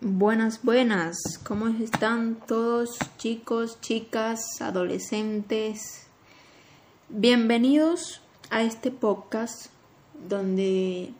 Buenas, 0.00 0.62
buenas. 0.62 1.40
¿Cómo 1.42 1.66
están 1.66 2.36
todos 2.46 2.98
chicos, 3.16 3.80
chicas, 3.80 4.60
adolescentes? 4.60 6.06
Bienvenidos 7.08 8.20
a 8.48 8.62
este 8.62 8.92
podcast 8.92 9.72
donde 10.28 11.12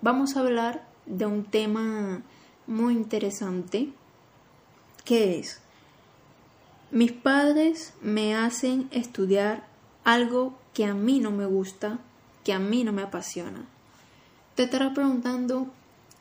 vamos 0.00 0.34
a 0.34 0.40
hablar 0.40 0.82
de 1.04 1.26
un 1.26 1.44
tema 1.44 2.22
muy 2.66 2.94
interesante 2.94 3.92
que 5.04 5.38
es 5.38 5.60
mis 6.90 7.12
padres 7.12 7.92
me 8.00 8.34
hacen 8.34 8.88
estudiar 8.92 9.66
algo 10.04 10.54
que 10.72 10.86
a 10.86 10.94
mí 10.94 11.20
no 11.20 11.32
me 11.32 11.44
gusta, 11.44 11.98
que 12.44 12.54
a 12.54 12.58
mí 12.58 12.82
no 12.82 12.94
me 12.94 13.02
apasiona. 13.02 13.66
Te 14.54 14.62
estarás 14.62 14.94
preguntando 14.94 15.66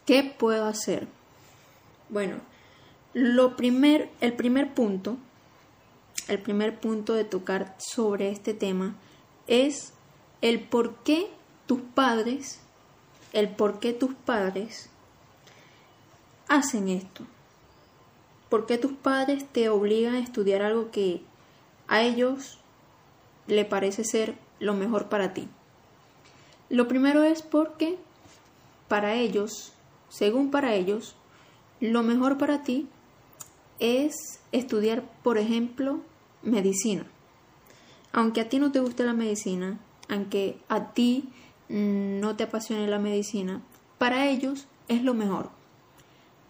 ¿qué 0.05 0.25
puedo 0.25 0.65
hacer? 0.65 1.20
Bueno, 2.11 2.35
lo 3.13 3.55
primer, 3.55 4.09
el 4.19 4.33
primer 4.33 4.73
punto, 4.73 5.17
el 6.27 6.39
primer 6.39 6.77
punto 6.77 7.13
de 7.13 7.23
tocar 7.23 7.73
sobre 7.79 8.29
este 8.29 8.53
tema 8.53 8.95
es 9.47 9.93
el 10.41 10.59
por 10.59 10.95
qué 11.03 11.29
tus 11.67 11.79
padres, 11.79 12.59
el 13.31 13.47
por 13.47 13.79
qué 13.79 13.93
tus 13.93 14.13
padres 14.13 14.89
hacen 16.49 16.89
esto. 16.89 17.23
¿Por 18.49 18.65
qué 18.65 18.77
tus 18.77 18.91
padres 18.91 19.45
te 19.47 19.69
obligan 19.69 20.15
a 20.15 20.19
estudiar 20.19 20.63
algo 20.63 20.91
que 20.91 21.21
a 21.87 22.01
ellos 22.01 22.59
le 23.47 23.63
parece 23.63 24.03
ser 24.03 24.35
lo 24.59 24.73
mejor 24.73 25.07
para 25.07 25.33
ti? 25.33 25.47
Lo 26.67 26.89
primero 26.89 27.23
es 27.23 27.41
porque 27.41 27.97
para 28.89 29.15
ellos, 29.15 29.71
según 30.09 30.51
para 30.51 30.73
ellos, 30.73 31.15
lo 31.81 32.03
mejor 32.03 32.37
para 32.37 32.63
ti 32.63 32.87
es 33.79 34.39
estudiar, 34.51 35.03
por 35.23 35.37
ejemplo, 35.37 35.99
medicina. 36.43 37.05
Aunque 38.13 38.41
a 38.41 38.49
ti 38.49 38.59
no 38.59 38.71
te 38.71 38.79
guste 38.79 39.03
la 39.03 39.13
medicina, 39.13 39.79
aunque 40.07 40.57
a 40.69 40.93
ti 40.93 41.29
no 41.67 42.35
te 42.35 42.43
apasione 42.43 42.87
la 42.87 42.99
medicina, 42.99 43.61
para 43.97 44.27
ellos 44.27 44.67
es 44.87 45.03
lo 45.03 45.13
mejor. 45.13 45.49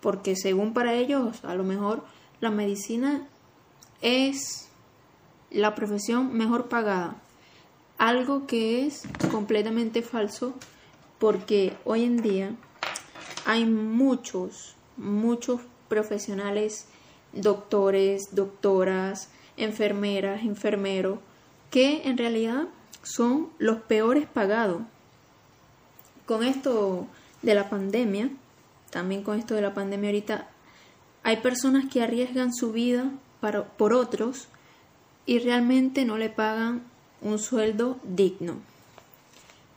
Porque 0.02 0.36
según 0.36 0.74
para 0.74 0.94
ellos, 0.94 1.44
a 1.46 1.56
lo 1.56 1.64
mejor 1.64 2.04
la 2.42 2.52
medicina 2.52 3.28
es 4.02 4.68
la 5.52 5.76
profesión 5.76 6.34
mejor 6.34 6.70
pagada. 6.70 7.16
Algo 7.98 8.48
que 8.48 8.86
es 8.86 9.04
completamente 9.32 10.02
falso 10.02 10.56
porque 11.20 11.78
hoy 11.86 12.04
en 12.04 12.18
día 12.18 12.56
hay 13.46 13.66
muchos, 13.66 14.76
muchos 15.02 15.62
profesionales, 15.90 16.86
doctores, 17.34 18.34
doctoras, 18.34 19.30
enfermeras, 19.58 20.44
enfermeros, 20.44 21.20
que 21.70 22.08
en 22.08 22.18
realidad 22.18 22.68
son 23.04 23.50
los 23.58 23.82
peores 23.82 24.26
pagados. 24.28 24.82
Con 26.26 26.44
esto 26.44 27.08
de 27.42 27.56
la 27.56 27.70
pandemia, 27.70 28.30
también 28.90 29.24
con 29.24 29.38
esto 29.38 29.56
de 29.56 29.62
la 29.62 29.74
pandemia 29.74 30.10
ahorita, 30.10 30.48
hay 31.24 31.38
personas 31.38 31.86
que 31.92 32.02
arriesgan 32.02 32.54
su 32.54 32.72
vida 32.72 33.12
para, 33.40 33.66
por 33.66 33.94
otros 33.94 34.48
y 35.26 35.40
realmente 35.40 36.06
no 36.06 36.18
le 36.18 36.30
pagan 36.30 36.84
un 37.22 37.40
sueldo 37.40 38.00
digno. 38.04 38.56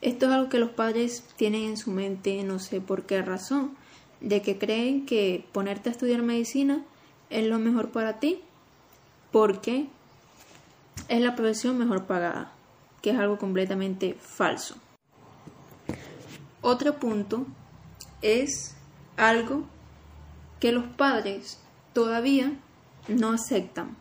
Esto 0.01 0.27
es 0.27 0.33
algo 0.33 0.51
que 0.51 0.59
los 0.59 0.71
padres 0.71 1.25
tienen 1.37 1.65
en 1.65 1.77
su 1.77 1.91
mente, 1.91 2.43
no 2.43 2.59
sé 2.59 2.81
por 2.81 3.05
qué 3.05 3.23
razón, 3.23 3.77
de 4.25 4.41
que 4.41 4.59
creen 4.59 5.05
que 5.05 5.45
ponerte 5.53 5.91
a 5.91 5.93
estudiar 5.93 6.23
medicina 6.23 6.83
es 7.29 7.47
lo 7.47 7.59
mejor 7.59 7.91
para 7.91 8.21
ti, 8.21 8.41
porque 9.31 9.87
es 11.09 11.21
la 11.21 11.37
profesión 11.37 11.77
mejor 11.77 12.07
pagada, 12.07 12.51
que 13.03 13.11
es 13.11 13.19
algo 13.19 13.39
completamente 13.39 14.15
falso. 14.15 14.77
Otro 16.63 16.99
punto 16.99 17.47
es 18.23 18.75
algo 19.19 19.65
que 20.59 20.73
los 20.73 20.85
padres 20.85 21.61
todavía 21.93 22.53
no 23.09 23.33
aceptan, 23.33 23.95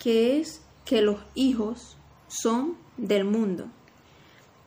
que 0.00 0.40
es 0.40 0.60
que 0.84 1.02
los 1.02 1.18
hijos 1.36 1.96
son 2.26 2.76
del 2.96 3.24
mundo. 3.24 3.66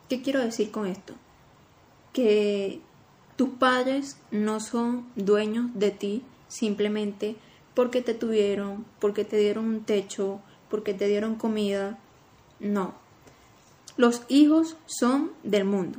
¿Qué 0.08 0.22
quiero 0.22 0.40
decir 0.40 0.70
con 0.70 0.86
esto? 0.86 1.12
Que 2.14 2.80
tus 3.36 3.50
padres 3.50 4.16
no 4.30 4.60
son 4.60 5.06
dueños 5.16 5.70
de 5.74 5.90
ti 5.90 6.22
simplemente 6.48 7.36
porque 7.74 8.02
te 8.02 8.14
tuvieron, 8.14 8.84
porque 9.00 9.24
te 9.24 9.36
dieron 9.36 9.66
un 9.66 9.84
techo, 9.84 10.40
porque 10.70 10.94
te 10.94 11.08
dieron 11.08 11.34
comida. 11.34 11.98
No. 12.60 12.94
Los 13.96 14.22
hijos 14.28 14.76
son 14.86 15.32
del 15.42 15.64
mundo. 15.64 15.98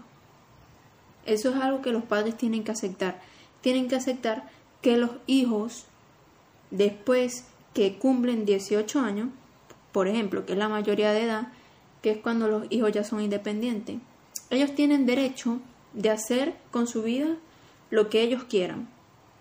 Eso 1.25 1.49
es 1.49 1.55
algo 1.55 1.81
que 1.81 1.91
los 1.91 2.03
padres 2.03 2.37
tienen 2.37 2.63
que 2.63 2.71
aceptar. 2.71 3.21
Tienen 3.61 3.87
que 3.87 3.95
aceptar 3.95 4.49
que 4.81 4.95
los 4.95 5.11
hijos, 5.27 5.85
después 6.71 7.45
que 7.73 7.97
cumplen 7.97 8.45
18 8.45 8.99
años, 8.99 9.29
por 9.91 10.07
ejemplo, 10.07 10.45
que 10.45 10.53
es 10.53 10.59
la 10.59 10.69
mayoría 10.69 11.11
de 11.11 11.23
edad, 11.23 11.47
que 12.01 12.11
es 12.11 12.17
cuando 12.19 12.47
los 12.47 12.65
hijos 12.69 12.91
ya 12.91 13.03
son 13.03 13.21
independientes. 13.21 13.97
Ellos 14.49 14.75
tienen 14.75 15.05
derecho 15.05 15.59
de 15.95 16.11
hacer 16.11 16.55
con 16.71 16.87
su 16.87 17.01
vida 17.01 17.35
lo 17.89 18.09
que 18.09 18.21
ellos 18.21 18.43
quieran, 18.43 18.87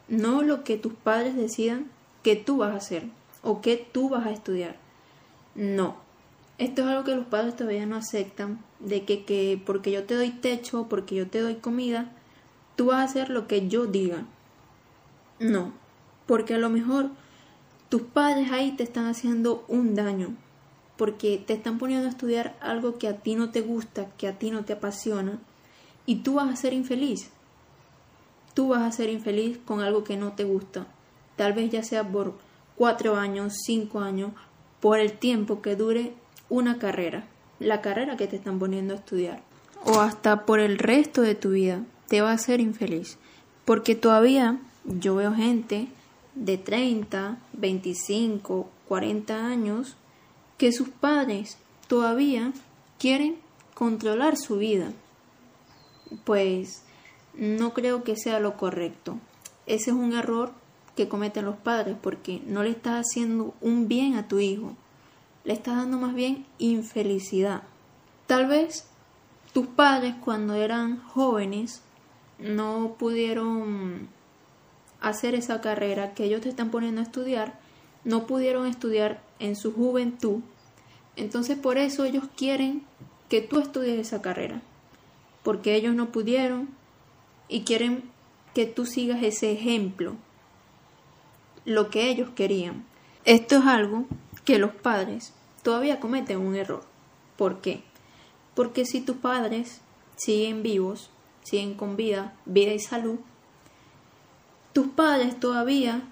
no 0.08 0.42
lo 0.42 0.64
que 0.64 0.78
tus 0.78 0.94
padres 0.94 1.36
decidan 1.36 1.90
que 2.22 2.36
tú 2.36 2.58
vas 2.58 2.72
a 2.72 2.78
hacer 2.78 3.04
o 3.42 3.60
que 3.60 3.76
tú 3.76 4.08
vas 4.08 4.26
a 4.26 4.32
estudiar. 4.32 4.76
No. 5.54 5.96
Esto 6.56 6.82
es 6.82 6.88
algo 6.88 7.04
que 7.04 7.16
los 7.16 7.26
padres 7.26 7.56
todavía 7.56 7.84
no 7.84 7.96
aceptan, 7.96 8.60
de 8.78 9.04
que, 9.04 9.24
que 9.24 9.60
porque 9.64 9.90
yo 9.90 10.04
te 10.04 10.14
doy 10.14 10.30
techo, 10.30 10.86
porque 10.88 11.16
yo 11.16 11.26
te 11.26 11.40
doy 11.40 11.56
comida, 11.56 12.12
tú 12.76 12.86
vas 12.86 12.98
a 12.98 13.04
hacer 13.04 13.28
lo 13.28 13.48
que 13.48 13.68
yo 13.68 13.86
diga. 13.86 14.24
No, 15.40 15.72
porque 16.26 16.54
a 16.54 16.58
lo 16.58 16.70
mejor 16.70 17.10
tus 17.88 18.02
padres 18.02 18.52
ahí 18.52 18.72
te 18.72 18.84
están 18.84 19.06
haciendo 19.06 19.64
un 19.66 19.96
daño, 19.96 20.36
porque 20.96 21.42
te 21.44 21.54
están 21.54 21.78
poniendo 21.78 22.06
a 22.06 22.10
estudiar 22.10 22.56
algo 22.60 22.98
que 22.98 23.08
a 23.08 23.16
ti 23.16 23.34
no 23.34 23.50
te 23.50 23.60
gusta, 23.60 24.08
que 24.16 24.28
a 24.28 24.38
ti 24.38 24.52
no 24.52 24.64
te 24.64 24.74
apasiona, 24.74 25.40
y 26.06 26.16
tú 26.16 26.34
vas 26.34 26.52
a 26.52 26.56
ser 26.56 26.72
infeliz. 26.72 27.30
Tú 28.54 28.68
vas 28.68 28.82
a 28.82 28.92
ser 28.92 29.10
infeliz 29.10 29.58
con 29.64 29.80
algo 29.80 30.04
que 30.04 30.16
no 30.16 30.32
te 30.32 30.44
gusta, 30.44 30.86
tal 31.36 31.52
vez 31.52 31.70
ya 31.70 31.82
sea 31.82 32.08
por 32.08 32.34
cuatro 32.76 33.16
años, 33.16 33.54
cinco 33.64 34.00
años, 34.00 34.32
por 34.80 34.98
el 34.98 35.12
tiempo 35.12 35.62
que 35.62 35.76
dure 35.76 36.12
una 36.48 36.78
carrera, 36.78 37.24
la 37.58 37.80
carrera 37.80 38.16
que 38.16 38.26
te 38.26 38.36
están 38.36 38.58
poniendo 38.58 38.94
a 38.94 38.98
estudiar, 38.98 39.42
o 39.84 40.00
hasta 40.00 40.44
por 40.44 40.60
el 40.60 40.78
resto 40.78 41.22
de 41.22 41.34
tu 41.34 41.50
vida, 41.50 41.82
te 42.08 42.20
va 42.20 42.30
a 42.30 42.34
hacer 42.34 42.60
infeliz, 42.60 43.18
porque 43.64 43.94
todavía 43.94 44.60
yo 44.84 45.16
veo 45.16 45.34
gente 45.34 45.88
de 46.34 46.58
30, 46.58 47.38
25, 47.54 48.68
40 48.88 49.46
años 49.46 49.96
que 50.58 50.72
sus 50.72 50.88
padres 50.88 51.58
todavía 51.88 52.52
quieren 52.98 53.36
controlar 53.74 54.36
su 54.36 54.56
vida. 54.56 54.92
Pues 56.24 56.82
no 57.34 57.74
creo 57.74 58.04
que 58.04 58.16
sea 58.16 58.40
lo 58.40 58.56
correcto. 58.56 59.18
Ese 59.66 59.90
es 59.90 59.96
un 59.96 60.12
error 60.12 60.52
que 60.96 61.08
cometen 61.08 61.44
los 61.44 61.56
padres 61.56 61.96
porque 62.00 62.40
no 62.46 62.62
le 62.62 62.70
estás 62.70 63.06
haciendo 63.06 63.54
un 63.60 63.88
bien 63.88 64.14
a 64.16 64.28
tu 64.28 64.38
hijo, 64.38 64.76
le 65.44 65.52
estás 65.52 65.76
dando 65.76 65.98
más 65.98 66.14
bien 66.14 66.46
infelicidad. 66.58 67.62
Tal 68.26 68.46
vez 68.46 68.86
tus 69.52 69.66
padres 69.66 70.14
cuando 70.24 70.54
eran 70.54 71.02
jóvenes 71.02 71.82
no 72.38 72.96
pudieron 72.98 74.08
hacer 75.00 75.34
esa 75.34 75.60
carrera 75.60 76.14
que 76.14 76.24
ellos 76.24 76.40
te 76.40 76.48
están 76.48 76.70
poniendo 76.70 77.00
a 77.00 77.04
estudiar, 77.04 77.58
no 78.04 78.26
pudieron 78.26 78.66
estudiar 78.66 79.20
en 79.38 79.56
su 79.56 79.72
juventud, 79.72 80.40
entonces 81.16 81.58
por 81.58 81.78
eso 81.78 82.04
ellos 82.04 82.24
quieren 82.36 82.82
que 83.28 83.40
tú 83.40 83.60
estudies 83.60 83.98
esa 83.98 84.22
carrera, 84.22 84.62
porque 85.44 85.76
ellos 85.76 85.94
no 85.94 86.10
pudieron 86.10 86.68
y 87.48 87.62
quieren 87.62 88.02
que 88.54 88.66
tú 88.66 88.86
sigas 88.86 89.22
ese 89.22 89.52
ejemplo, 89.52 90.16
lo 91.64 91.90
que 91.90 92.10
ellos 92.10 92.30
querían. 92.34 92.84
Esto 93.24 93.58
es 93.58 93.66
algo 93.66 94.06
que 94.44 94.58
los 94.58 94.72
padres 94.72 95.32
todavía 95.62 96.00
cometen 96.00 96.38
un 96.38 96.56
error. 96.56 96.82
¿Por 97.36 97.60
qué? 97.60 97.82
Porque 98.54 98.84
si 98.84 99.00
tus 99.00 99.16
padres 99.16 99.80
siguen 100.16 100.62
vivos, 100.62 101.10
siguen 101.42 101.74
con 101.74 101.96
vida, 101.96 102.34
vida 102.46 102.72
y 102.72 102.80
salud, 102.80 103.18
tus 104.72 104.88
padres 104.88 105.38
todavía 105.38 106.02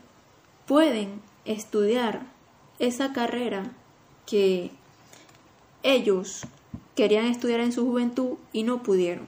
pueden 0.66 1.20
estudiar 1.44 2.22
esa 2.78 3.12
carrera 3.12 3.72
que 4.26 4.70
ellos 5.82 6.46
querían 6.94 7.26
estudiar 7.26 7.60
en 7.60 7.72
su 7.72 7.84
juventud 7.84 8.36
y 8.52 8.62
no 8.62 8.82
pudieron, 8.82 9.26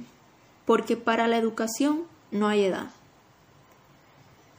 porque 0.66 0.96
para 0.96 1.28
la 1.28 1.38
educación 1.38 2.02
no 2.30 2.48
hay 2.48 2.64
edad. 2.64 2.90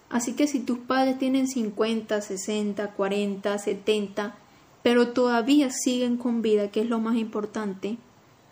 Así 0.10 0.34
que 0.34 0.48
si 0.48 0.60
tus 0.60 0.80
padres 0.80 1.18
tienen 1.18 1.48
50, 1.48 2.22
60, 2.22 2.92
40, 2.92 3.58
70, 3.58 4.36
pero 4.84 5.10
todavía 5.10 5.70
siguen 5.72 6.18
con 6.18 6.42
vida, 6.42 6.70
que 6.70 6.82
es 6.82 6.90
lo 6.90 7.00
más 7.00 7.16
importante, 7.18 7.98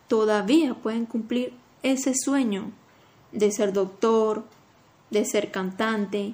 todavía 0.07 0.73
pueden 0.73 1.05
cumplir 1.05 1.53
ese 1.83 2.13
sueño 2.15 2.71
de 3.31 3.51
ser 3.51 3.73
doctor, 3.73 4.43
de 5.09 5.25
ser 5.25 5.51
cantante, 5.51 6.33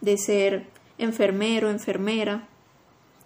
de 0.00 0.18
ser 0.18 0.66
enfermero, 0.98 1.70
enfermera, 1.70 2.46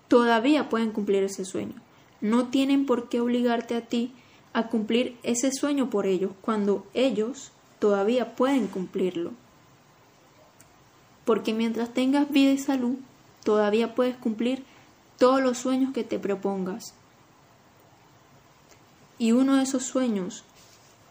todavía 0.08 0.68
pueden 0.68 0.92
cumplir 0.92 1.24
ese 1.24 1.44
sueño. 1.44 1.74
No 2.20 2.48
tienen 2.48 2.86
por 2.86 3.08
qué 3.08 3.20
obligarte 3.20 3.74
a 3.74 3.82
ti 3.82 4.12
a 4.52 4.68
cumplir 4.68 5.16
ese 5.22 5.52
sueño 5.52 5.90
por 5.90 6.06
ellos 6.06 6.32
cuando 6.40 6.86
ellos 6.92 7.52
todavía 7.78 8.36
pueden 8.36 8.66
cumplirlo. 8.66 9.32
Porque 11.24 11.54
mientras 11.54 11.94
tengas 11.94 12.30
vida 12.30 12.50
y 12.50 12.58
salud, 12.58 12.96
todavía 13.44 13.94
puedes 13.94 14.16
cumplir 14.16 14.64
todos 15.18 15.40
los 15.40 15.58
sueños 15.58 15.92
que 15.92 16.04
te 16.04 16.18
propongas. 16.18 16.94
Y 19.18 19.32
uno 19.32 19.56
de 19.56 19.62
esos 19.62 19.84
sueños 19.84 20.44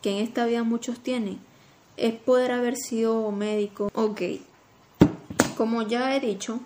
que 0.01 0.11
en 0.11 0.17
esta 0.17 0.45
vida 0.45 0.63
muchos 0.63 0.99
tienen 0.99 1.39
es 1.97 2.13
poder 2.13 2.51
haber 2.51 2.75
sido 2.75 3.31
médico. 3.31 3.91
Ok, 3.93 4.21
como 5.57 5.81
ya 5.81 6.15
he 6.15 6.19
dicho, 6.19 6.59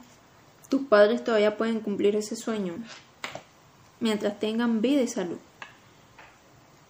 tus 0.69 0.83
padres 0.83 1.23
todavía 1.23 1.57
pueden 1.57 1.79
cumplir 1.79 2.15
ese 2.15 2.35
sueño 2.35 2.75
mientras 4.03 4.37
tengan 4.37 4.81
vida 4.81 5.01
y 5.01 5.07
salud. 5.07 5.37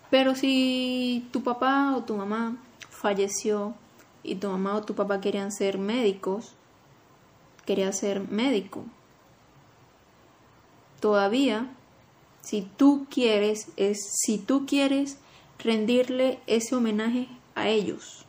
Pero 0.10 0.34
si 0.34 1.28
tu 1.32 1.44
papá 1.44 1.96
o 1.96 2.04
tu 2.04 2.16
mamá 2.18 2.58
falleció 2.90 3.76
y 4.24 4.34
tu 4.36 4.50
mamá 4.50 4.76
o 4.76 4.84
tu 4.84 4.96
papá 4.96 5.22
querían 5.22 5.52
ser 5.52 5.78
médicos, 5.78 6.54
quería 7.68 7.92
ser 7.92 8.28
médico. 8.32 8.84
Todavía, 11.00 11.68
si 12.42 12.64
tú 12.78 13.06
quieres, 13.12 13.68
es 13.78 14.00
si 14.26 14.40
tú 14.40 14.66
quieres 14.66 15.18
rendirle 15.60 16.40
ese 16.48 16.76
homenaje 16.76 17.28
a 17.54 17.70
ellos, 17.70 18.26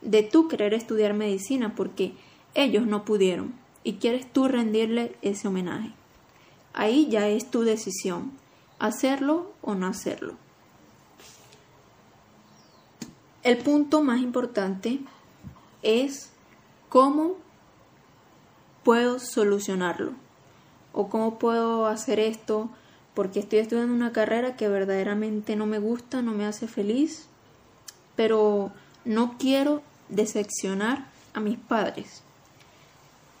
de 0.00 0.22
tú 0.22 0.46
querer 0.46 0.74
estudiar 0.74 1.12
medicina 1.12 1.74
porque 1.74 2.12
ellos 2.54 2.86
no 2.86 3.04
pudieron 3.04 3.52
y 3.82 3.94
quieres 3.94 4.32
tú 4.32 4.46
rendirle 4.46 5.16
ese 5.22 5.48
homenaje. 5.48 5.90
Ahí 6.76 7.08
ya 7.08 7.26
es 7.26 7.50
tu 7.50 7.62
decisión, 7.62 8.32
hacerlo 8.78 9.50
o 9.62 9.74
no 9.74 9.86
hacerlo. 9.86 10.34
El 13.42 13.56
punto 13.58 14.02
más 14.02 14.20
importante 14.20 15.00
es 15.82 16.30
cómo 16.90 17.36
puedo 18.84 19.18
solucionarlo 19.18 20.12
o 20.92 21.08
cómo 21.08 21.38
puedo 21.38 21.86
hacer 21.86 22.20
esto 22.20 22.68
porque 23.14 23.40
estoy 23.40 23.60
estudiando 23.60 23.94
una 23.94 24.12
carrera 24.12 24.56
que 24.56 24.68
verdaderamente 24.68 25.56
no 25.56 25.64
me 25.64 25.78
gusta, 25.78 26.20
no 26.20 26.32
me 26.32 26.44
hace 26.44 26.68
feliz, 26.68 27.26
pero 28.16 28.70
no 29.06 29.38
quiero 29.38 29.80
decepcionar 30.10 31.06
a 31.32 31.40
mis 31.40 31.56
padres. 31.56 32.22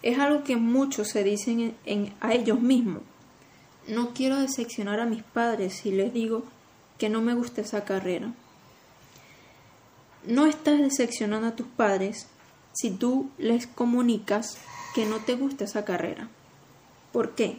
Es 0.02 0.18
algo 0.18 0.42
que 0.42 0.56
muchos 0.56 1.08
se 1.08 1.22
dicen 1.22 1.74
a 2.20 2.32
ellos 2.32 2.60
mismos. 2.60 3.02
No 3.88 4.14
quiero 4.14 4.36
decepcionar 4.36 5.00
a 5.00 5.06
mis 5.06 5.22
padres 5.22 5.74
si 5.74 5.92
les 5.92 6.12
digo 6.12 6.42
que 6.98 7.08
no 7.08 7.22
me 7.22 7.34
gusta 7.34 7.60
esa 7.60 7.84
carrera. 7.84 8.32
No 10.24 10.46
estás 10.46 10.80
decepcionando 10.80 11.46
a 11.46 11.56
tus 11.56 11.68
padres 11.68 12.26
si 12.72 12.90
tú 12.90 13.30
les 13.38 13.66
comunicas 13.66 14.58
que 14.94 15.06
no 15.06 15.18
te 15.18 15.34
gusta 15.34 15.64
esa 15.64 15.84
carrera. 15.84 16.28
¿Por 17.12 17.34
qué? 17.34 17.58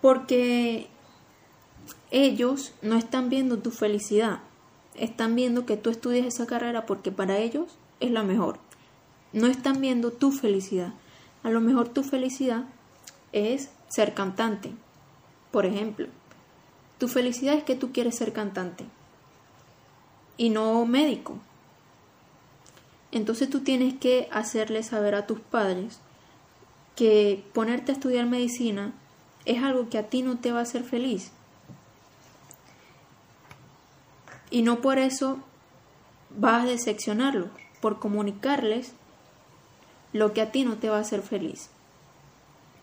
Porque 0.00 0.88
ellos 2.10 2.72
no 2.82 2.96
están 2.96 3.30
viendo 3.30 3.58
tu 3.58 3.70
felicidad, 3.70 4.40
están 4.94 5.34
viendo 5.34 5.64
que 5.64 5.76
tú 5.76 5.88
estudias 5.88 6.26
esa 6.26 6.46
carrera 6.46 6.84
porque 6.84 7.10
para 7.10 7.38
ellos 7.38 7.78
es 8.00 8.10
la 8.10 8.22
mejor. 8.22 8.58
No 9.32 9.46
están 9.46 9.80
viendo 9.80 10.12
tu 10.12 10.30
felicidad. 10.30 10.92
A 11.42 11.50
lo 11.50 11.60
mejor 11.60 11.88
tu 11.88 12.02
felicidad 12.02 12.64
es 13.32 13.70
ser 13.94 14.14
cantante. 14.14 14.72
Por 15.50 15.66
ejemplo, 15.66 16.08
tu 16.98 17.08
felicidad 17.08 17.54
es 17.54 17.64
que 17.64 17.74
tú 17.74 17.92
quieres 17.92 18.16
ser 18.16 18.32
cantante 18.32 18.84
y 20.36 20.50
no 20.50 20.84
médico. 20.86 21.38
Entonces 23.10 23.50
tú 23.50 23.60
tienes 23.60 23.94
que 23.94 24.28
hacerle 24.32 24.82
saber 24.82 25.14
a 25.14 25.26
tus 25.26 25.40
padres 25.40 26.00
que 26.96 27.44
ponerte 27.52 27.92
a 27.92 27.94
estudiar 27.94 28.26
medicina 28.26 28.92
es 29.44 29.62
algo 29.62 29.88
que 29.88 29.98
a 29.98 30.08
ti 30.08 30.22
no 30.22 30.38
te 30.38 30.52
va 30.52 30.60
a 30.60 30.62
hacer 30.62 30.84
feliz. 30.84 31.30
Y 34.50 34.62
no 34.62 34.80
por 34.80 34.98
eso 34.98 35.38
vas 36.30 36.64
a 36.64 36.66
decepcionarlo, 36.66 37.48
por 37.80 37.98
comunicarles 37.98 38.92
lo 40.12 40.32
que 40.32 40.42
a 40.42 40.52
ti 40.52 40.64
no 40.64 40.76
te 40.76 40.88
va 40.88 40.98
a 40.98 41.00
hacer 41.00 41.22
feliz. 41.22 41.71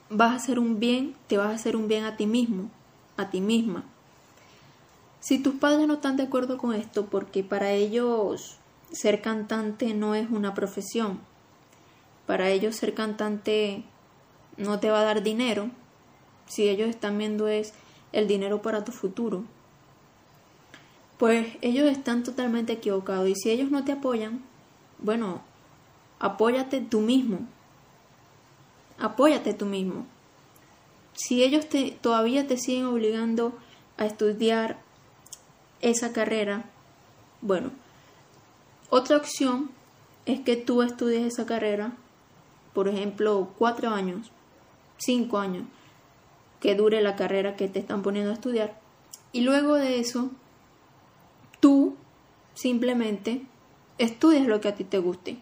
Vas 0.10 0.32
a 0.32 0.36
hacer 0.36 0.60
un 0.60 0.80
bien, 0.80 1.16
te 1.28 1.38
vas 1.38 1.48
a 1.48 1.56
hacer 1.56 1.76
un 1.76 1.88
bien 1.88 2.04
a 2.04 2.18
ti 2.18 2.26
mismo, 2.26 2.70
a 3.18 3.30
ti 3.30 3.42
misma. 3.42 3.84
Si 5.20 5.38
tus 5.38 5.56
padres 5.56 5.88
no 5.88 5.96
están 5.96 6.18
de 6.18 6.24
acuerdo 6.24 6.58
con 6.58 6.74
esto, 6.74 7.06
porque 7.06 7.44
para 7.44 7.72
ellos 7.72 8.58
ser 8.92 9.22
cantante 9.22 9.94
no 9.94 10.16
es 10.16 10.30
una 10.30 10.54
profesión, 10.54 11.20
para 12.26 12.50
ellos 12.50 12.76
ser 12.76 12.94
cantante 12.94 13.84
no 14.58 14.80
te 14.80 14.90
va 14.90 15.02
a 15.02 15.04
dar 15.04 15.22
dinero, 15.22 15.70
si 16.48 16.68
ellos 16.68 16.90
están 16.90 17.18
viendo 17.18 17.48
es 17.48 17.74
el 18.12 18.28
dinero 18.28 18.62
para 18.62 18.84
tu 18.84 18.92
futuro, 18.92 19.44
pues 21.18 21.48
ellos 21.62 21.86
están 21.88 22.24
totalmente 22.24 22.74
equivocados 22.74 23.28
y 23.28 23.36
si 23.36 23.52
ellos 23.52 23.70
no 23.72 23.84
te 23.84 23.92
apoyan, 23.92 24.42
bueno, 25.00 25.42
apóyate 26.18 26.82
tú 26.82 27.02
mismo, 27.02 27.40
apóyate 29.00 29.54
tú 29.54 29.66
mismo. 29.66 30.06
Si 31.13 31.44
ellos 31.44 31.68
te, 31.68 31.92
todavía 31.92 32.48
te 32.48 32.57
siguen 32.57 32.86
obligando 32.86 33.57
a 33.98 34.06
estudiar 34.06 34.80
esa 35.81 36.13
carrera, 36.13 36.66
bueno, 37.42 37.72
otra 38.90 39.18
opción 39.18 39.72
es 40.25 40.40
que 40.42 40.56
tú 40.56 40.81
estudies 40.81 41.25
esa 41.25 41.46
carrera, 41.46 41.94
por 42.74 42.88
ejemplo, 42.88 43.50
cuatro 43.57 43.90
años, 43.90 44.31
cinco 44.97 45.38
años, 45.38 45.66
que 46.59 46.76
dure 46.76 47.02
la 47.02 47.16
carrera 47.16 47.56
que 47.56 47.68
te 47.68 47.80
están 47.80 48.02
poniendo 48.02 48.31
a 48.31 48.35
estudiar, 48.35 48.80
y 49.31 49.42
luego 49.42 49.76
de 49.76 50.00
eso, 50.00 50.31
tú 51.59 51.95
simplemente 52.54 53.44
estudias 53.97 54.47
lo 54.47 54.59
que 54.59 54.69
a 54.69 54.76
ti 54.76 54.83
te 54.83 54.97
guste. 54.97 55.38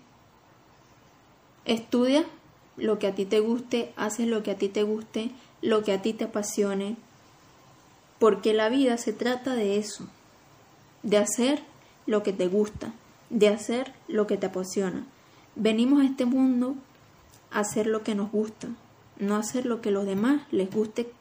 Estudia 1.65 2.25
lo 2.77 2.99
que 2.99 3.07
a 3.07 3.15
ti 3.15 3.25
te 3.25 3.39
guste, 3.39 3.91
haces 3.97 4.27
lo 4.27 4.43
que 4.43 4.51
a 4.51 4.57
ti 4.57 4.69
te 4.69 4.83
guste, 4.83 5.31
lo 5.61 5.83
que 5.83 5.91
a 5.91 6.01
ti 6.01 6.13
te 6.13 6.25
apasione, 6.25 6.95
porque 8.19 8.53
la 8.53 8.69
vida 8.69 8.97
se 8.97 9.13
trata 9.13 9.55
de 9.55 9.77
eso 9.77 10.07
de 11.03 11.17
hacer 11.17 11.61
lo 12.05 12.23
que 12.23 12.33
te 12.33 12.47
gusta, 12.47 12.91
de 13.29 13.47
hacer 13.49 13.93
lo 14.07 14.27
que 14.27 14.37
te 14.37 14.47
apasiona. 14.47 15.05
Venimos 15.55 16.01
a 16.01 16.05
este 16.05 16.25
mundo 16.25 16.75
a 17.51 17.59
hacer 17.59 17.87
lo 17.87 18.03
que 18.03 18.15
nos 18.15 18.31
gusta, 18.31 18.67
no 19.17 19.35
hacer 19.35 19.65
lo 19.65 19.81
que 19.81 19.91
los 19.91 20.05
demás 20.05 20.41
les 20.51 20.69
guste 20.69 21.11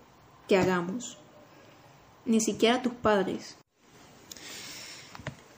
que 0.48 0.56
hagamos, 0.56 1.18
ni 2.24 2.40
siquiera 2.40 2.76
a 2.76 2.82
tus 2.82 2.92
padres. 2.92 3.56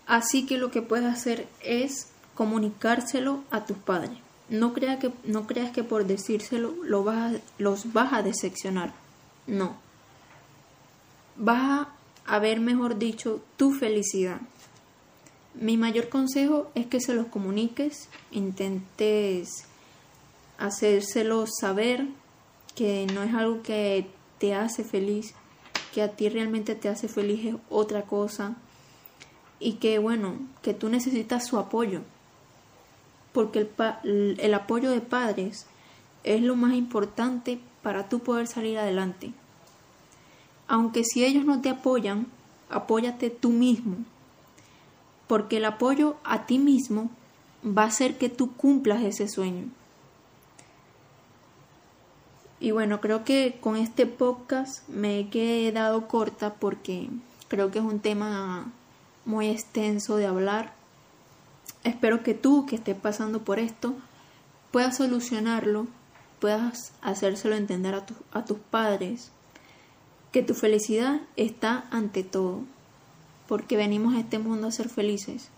Así 0.07 0.47
que 0.47 0.59
lo 0.59 0.71
que 0.71 0.83
puedes 0.83 1.07
hacer 1.07 1.49
es 1.63 2.09
comunicárselo 2.35 3.43
a 3.51 3.65
tus 3.65 3.77
padres. 3.77 4.19
No, 4.49 4.73
crea 4.73 4.99
que, 4.99 5.13
no 5.25 5.47
creas 5.47 5.73
que 5.73 5.85
por 5.85 6.07
decírselo 6.07 6.75
lo 6.83 7.05
vas 7.05 7.37
los 7.59 7.93
vas 7.93 8.13
a 8.13 8.23
decepcionar. 8.23 8.93
No. 9.47 9.77
Vas 11.37 11.87
a 11.87 11.99
a 12.29 12.39
ver, 12.39 12.61
mejor 12.61 12.99
dicho, 12.99 13.41
tu 13.57 13.73
felicidad. 13.73 14.41
Mi 15.55 15.79
mayor 15.79 16.11
consejo 16.11 16.71
es 16.75 16.87
que 16.87 17.01
se 17.01 17.15
los 17.15 17.27
comuniques, 17.27 18.09
intentes 18.31 19.65
hacérselos 20.59 21.49
saber 21.59 22.07
que 22.75 23.07
no 23.13 23.23
es 23.23 23.35
algo 23.35 23.63
que 23.63 24.07
te 24.39 24.55
hace 24.55 24.85
feliz, 24.85 25.33
que 25.95 26.03
a 26.03 26.09
ti 26.09 26.29
realmente 26.29 26.75
te 26.75 26.91
hace 26.91 27.09
feliz 27.09 27.47
es 27.47 27.55
otra 27.71 28.03
cosa 28.03 28.57
y 29.59 29.75
que 29.75 29.99
bueno, 29.99 30.35
que 30.61 30.75
tú 30.75 30.91
necesitas 30.91 31.47
su 31.47 31.59
apoyo, 31.59 32.03
porque 33.39 33.71
el, 34.03 34.55
apoyo 34.55 34.91
de 34.91 35.01
padres 35.01 35.67
es 36.25 36.43
lo 36.43 36.57
más 36.57 36.75
importante 36.75 37.61
para 37.83 38.09
tú 38.09 38.19
poder 38.19 38.49
salir 38.49 38.79
adelante 38.79 39.33
aunque 40.69 41.03
si 41.03 41.25
ellos 41.25 41.45
no 41.47 41.61
te 41.61 41.71
apoyan, 41.71 42.27
apóyate 42.69 43.31
tú 43.31 43.51
mismo, 43.51 43.97
porque 45.29 45.57
el 45.57 45.65
apoyo 45.65 46.17
a 46.25 46.47
ti 46.47 46.59
mismo 46.59 47.11
va 47.65 47.85
a 47.85 47.87
hacer 47.87 48.19
que 48.19 48.29
tú 48.29 48.55
cumplas 48.55 49.03
ese 49.03 49.29
sueño. 49.29 49.67
Y 52.61 52.73
bueno, 52.73 53.01
creo 53.01 53.25
que 53.25 53.59
con 53.61 53.77
este 53.77 54.07
podcast 54.07 54.87
me 54.89 55.21
he 55.21 55.29
quedado 55.31 56.09
corta 56.09 56.55
porque 56.55 57.09
creo 57.47 57.71
que 57.71 57.79
es 57.79 57.85
un 57.85 58.01
tema 58.01 58.71
muy 59.25 59.49
extenso 59.49 60.17
de 60.17 60.27
hablar. 60.27 60.75
Espero 61.85 62.23
que 62.23 62.35
tú 62.35 62.67
que 62.67 62.77
estés 62.77 62.97
pasando 62.97 63.45
por 63.45 63.59
esto 63.59 63.95
puedas 64.71 64.97
solucionarlo, 64.97 65.87
puedas 66.41 66.93
hacérselo 67.01 67.57
entender 67.57 67.95
a, 67.95 68.05
a 68.33 68.45
tus 68.45 68.59
padres, 68.59 69.31
que 70.33 70.43
tu 70.43 70.55
felicidad 70.55 71.21
está 71.37 71.87
ante 71.91 72.23
todo, 72.23 72.63
porque 73.47 73.77
venimos 73.77 74.15
a 74.15 74.21
este 74.21 74.39
mundo 74.39 74.67
a 74.67 74.73
ser 74.73 74.89
felices 74.89 75.49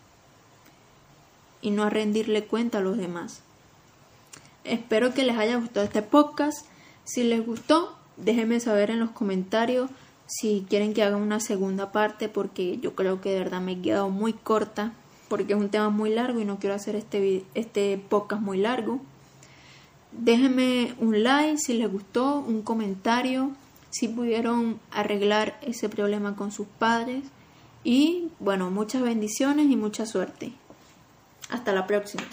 y 1.60 1.70
no 1.70 1.82
a 1.82 1.90
rendirle 1.90 2.44
cuenta 2.44 2.78
a 2.78 2.82
los 2.82 2.96
demás. 2.96 3.42
Espero 4.64 5.12
que 5.14 5.24
les 5.24 5.36
haya 5.36 5.56
gustado 5.56 5.84
este 5.84 6.02
podcast. 6.02 6.66
Si 7.04 7.22
les 7.24 7.44
gustó, 7.44 7.96
déjenme 8.16 8.60
saber 8.60 8.90
en 8.90 9.00
los 9.00 9.10
comentarios 9.10 9.90
si 10.26 10.64
quieren 10.68 10.94
que 10.94 11.02
haga 11.02 11.16
una 11.16 11.40
segunda 11.40 11.90
parte 11.90 12.28
porque 12.28 12.78
yo 12.78 12.94
creo 12.94 13.20
que 13.20 13.30
de 13.30 13.40
verdad 13.40 13.60
me 13.60 13.72
he 13.72 13.80
quedado 13.80 14.10
muy 14.10 14.32
corta 14.32 14.92
porque 15.30 15.52
es 15.52 15.58
un 15.58 15.70
tema 15.70 15.90
muy 15.90 16.10
largo 16.10 16.40
y 16.40 16.44
no 16.44 16.58
quiero 16.58 16.74
hacer 16.74 16.96
este, 16.96 17.44
este 17.54 17.96
podcast 18.08 18.42
muy 18.42 18.58
largo. 18.58 19.00
Déjenme 20.10 20.92
un 20.98 21.22
like 21.22 21.56
si 21.56 21.74
les 21.74 21.90
gustó, 21.90 22.40
un 22.40 22.62
comentario, 22.62 23.52
si 23.90 24.08
pudieron 24.08 24.80
arreglar 24.90 25.56
ese 25.62 25.88
problema 25.88 26.34
con 26.34 26.50
sus 26.50 26.66
padres 26.66 27.22
y 27.84 28.28
bueno, 28.40 28.72
muchas 28.72 29.02
bendiciones 29.02 29.70
y 29.70 29.76
mucha 29.76 30.04
suerte. 30.04 30.52
Hasta 31.48 31.72
la 31.72 31.86
próxima. 31.86 32.24